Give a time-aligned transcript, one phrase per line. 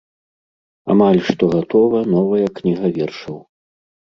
[0.93, 3.37] Амаль што гатова новая кніга вершаў.